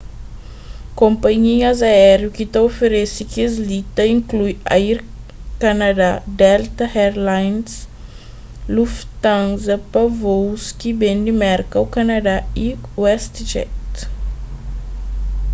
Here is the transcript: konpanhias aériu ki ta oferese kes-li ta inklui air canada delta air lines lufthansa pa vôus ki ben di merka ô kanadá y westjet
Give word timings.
konpanhias 0.99 1.79
aériu 1.91 2.29
ki 2.37 2.45
ta 2.53 2.59
oferese 2.69 3.21
kes-li 3.33 3.79
ta 3.95 4.03
inklui 4.15 4.53
air 4.77 4.97
canada 5.61 6.09
delta 6.39 6.85
air 7.03 7.13
lines 7.29 7.71
lufthansa 8.75 9.75
pa 9.91 10.03
vôus 10.21 10.63
ki 10.79 10.89
ben 11.01 11.17
di 11.25 11.33
merka 11.43 11.75
ô 11.83 11.85
kanadá 11.95 12.35
y 12.65 12.67
westjet 13.01 13.89